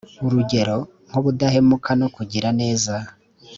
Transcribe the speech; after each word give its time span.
urugero 0.25 0.77
nk 1.07 1.15
ubudahemuka 1.19 1.91
no 1.99 2.07
kugira 2.15 2.49
neza 2.59 2.93